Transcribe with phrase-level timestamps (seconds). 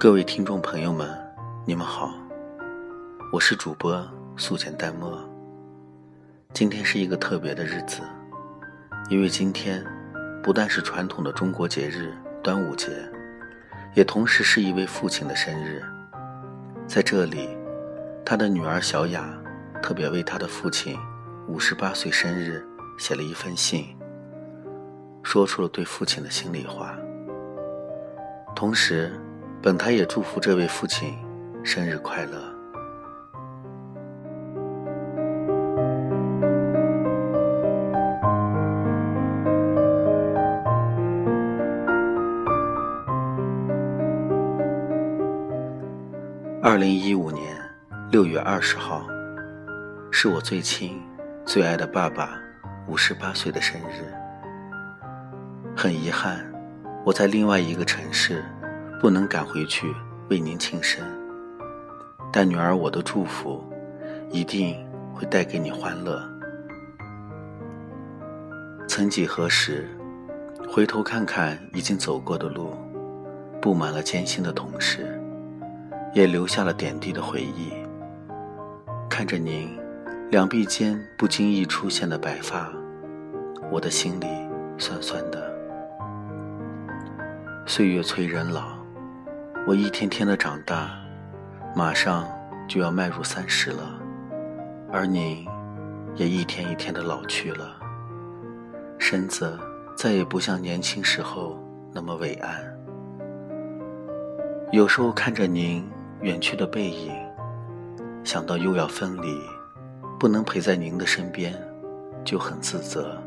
[0.00, 1.10] 各位听众朋友们，
[1.66, 2.14] 你们好，
[3.32, 4.00] 我是主播
[4.36, 5.18] 素简淡漠。
[6.54, 8.00] 今天是一个特别的日子，
[9.10, 9.84] 因为今天
[10.40, 12.14] 不但是传统的中国节日
[12.44, 12.92] 端午节，
[13.92, 15.82] 也同时是一位父亲的生日。
[16.86, 17.48] 在这里，
[18.24, 19.28] 他的女儿小雅
[19.82, 20.96] 特别为他的父亲
[21.48, 22.64] 五十八岁生日
[23.00, 23.96] 写了一封信，
[25.24, 26.96] 说出了对父亲的心里话，
[28.54, 29.10] 同时。
[29.60, 31.18] 本台也祝福这位父亲
[31.64, 32.38] 生日快乐。
[46.62, 47.56] 二零一五年
[48.12, 49.04] 六月二十号，
[50.12, 51.02] 是我最亲、
[51.44, 52.40] 最爱的爸爸
[52.86, 54.14] 五十八岁的生日。
[55.76, 56.44] 很遗憾，
[57.04, 58.44] 我在另外一个城市。
[59.00, 59.94] 不能赶回去
[60.28, 61.04] 为您庆生，
[62.32, 63.64] 但女儿我的祝福
[64.30, 66.20] 一定会带给你欢乐。
[68.88, 69.88] 曾几何时，
[70.68, 72.74] 回头看看已经走过的路，
[73.62, 75.20] 布满了艰辛的同时，
[76.12, 77.72] 也留下了点滴的回忆。
[79.08, 79.78] 看着您
[80.30, 82.68] 两臂间不经意出现的白发，
[83.70, 84.26] 我的心里
[84.76, 85.56] 酸酸的。
[87.64, 88.77] 岁月催人老。
[89.66, 90.98] 我一天天的长大，
[91.74, 92.26] 马上
[92.66, 94.00] 就要迈入三十了，
[94.90, 95.46] 而您
[96.14, 97.76] 也一天一天的老去了，
[98.98, 99.58] 身子
[99.94, 102.64] 再也不像年轻时候那么伟岸。
[104.72, 105.86] 有时候看着您
[106.22, 107.12] 远去的背影，
[108.24, 109.38] 想到又要分离，
[110.18, 111.54] 不能陪在您的身边，
[112.24, 113.22] 就很自责，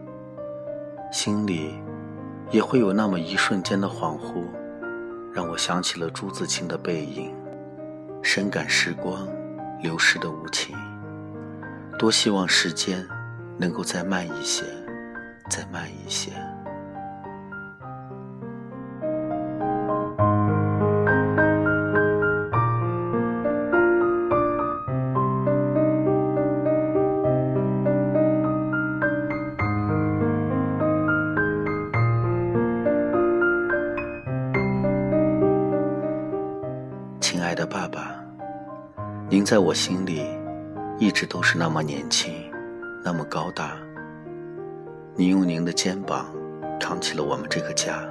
[1.11, 1.75] 心里
[2.49, 4.43] 也会有那么一瞬间的恍惚。
[5.33, 7.33] 让我想起了朱自清的背影，
[8.21, 9.27] 深感时光
[9.81, 10.75] 流逝的无情。
[11.97, 13.07] 多希望时间
[13.57, 14.63] 能够再慢一些，
[15.49, 16.31] 再慢一些。
[39.31, 40.25] 您在我心里
[40.99, 42.33] 一直都是那么年轻，
[43.01, 43.77] 那么高大。
[45.15, 46.25] 您用您的肩膀
[46.77, 48.03] 扛起了我们这个家，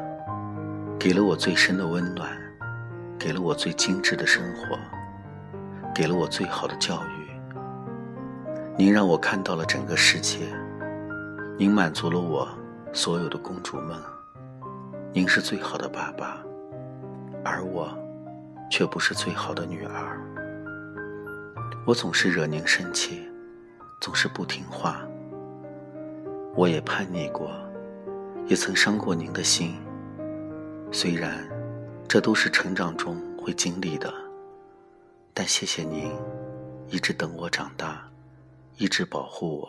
[0.99, 2.31] 给了我最深的温暖，
[3.19, 4.79] 给了我最精致的生活，
[5.95, 7.31] 给了我最好的教育。
[8.79, 10.39] 您让我看到了整个世界，
[11.59, 12.49] 您满足了我
[12.95, 13.95] 所有的公主梦。
[15.13, 16.43] 您是最好的爸爸，
[17.45, 17.95] 而我。
[18.73, 20.17] 却不是最好的女儿。
[21.87, 23.27] 我总是惹您生气，
[24.01, 25.05] 总是不听话。
[26.55, 27.51] 我也叛逆过，
[28.47, 29.81] 也曾伤过您的心。
[30.93, 31.49] 虽然
[32.07, 34.13] 这都是成长中会经历的，
[35.33, 36.13] 但谢谢您
[36.89, 38.03] 一直等我长大，
[38.77, 39.69] 一直保护我，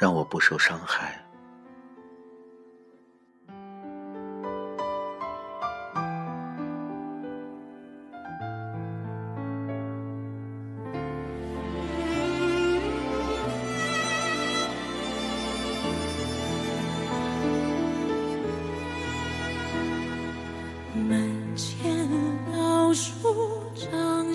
[0.00, 1.23] 让我不受伤害。
[20.94, 22.08] 门前
[22.52, 24.32] 老树长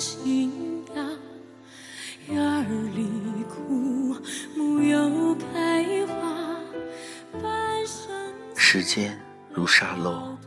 [8.56, 9.20] 时间
[9.52, 10.38] 如沙漏，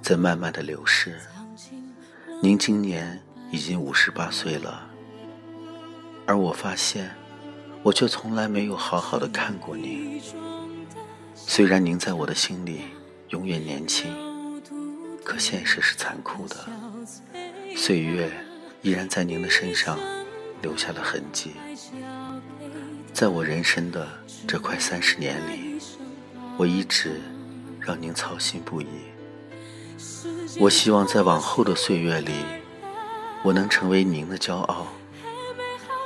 [0.00, 1.18] 在慢慢的流逝。
[2.40, 3.20] 您今年
[3.50, 4.88] 已经五十八岁了，
[6.24, 7.10] 而我发现，
[7.82, 10.20] 我却从来没有好好的看过您。
[11.34, 12.82] 虽然您在我的心里
[13.30, 14.08] 永远年轻，
[15.28, 16.56] 可现实是残酷的，
[17.76, 18.32] 岁月
[18.80, 19.98] 依然在您的身上
[20.62, 21.52] 留下了痕迹。
[23.12, 24.08] 在我人生的
[24.46, 25.78] 这快三十年里，
[26.56, 27.20] 我一直。
[27.80, 28.86] 让您操心不已。
[30.60, 32.32] 我希望在往后的岁月里，
[33.42, 34.88] 我能成为您的骄傲。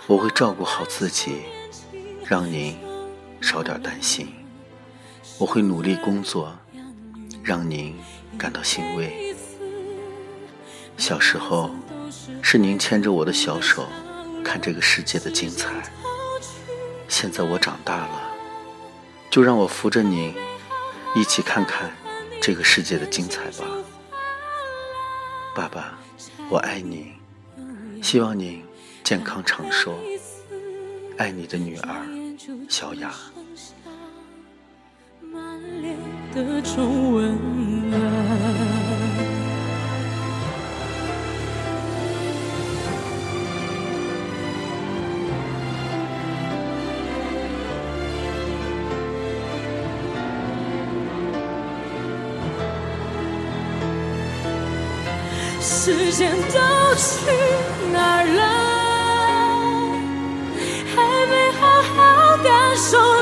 [0.07, 1.39] 我会照顾好自己，
[2.25, 2.77] 让您
[3.41, 4.29] 少点担心。
[5.39, 6.57] 我会努力工作，
[7.43, 7.97] 让您
[8.39, 9.35] 感到欣慰。
[10.97, 11.71] 小时候，
[12.43, 13.87] 是您牵着我的小手，
[14.45, 15.71] 看这个世界的精彩。
[17.09, 18.23] 现在我长大了，
[19.31, 20.35] 就让我扶着您。
[21.15, 21.93] 一起看看
[22.41, 23.67] 这个世界的精彩吧。
[25.55, 25.99] 爸爸，
[26.49, 27.13] 我爱你，
[28.03, 28.65] 希望您
[29.05, 29.95] 健康长寿。
[31.19, 32.07] 爱你的女儿，
[32.67, 33.13] 小雅。
[55.61, 57.31] 时间都去
[57.93, 58.43] 哪儿了？
[60.95, 60.97] 还
[61.27, 63.22] 没好好感受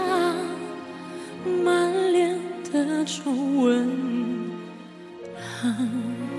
[5.61, 6.30] 恨